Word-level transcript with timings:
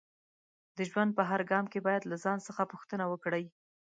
د 0.77 0.77
ژوند 0.89 1.11
په 1.17 1.23
هر 1.29 1.41
ګام 1.51 1.65
کې 1.71 1.79
باید 1.87 2.03
له 2.11 2.15
ځان 2.23 2.37
څخه 2.47 2.69
پوښتنه 2.71 3.05
وکړئ 3.11 3.45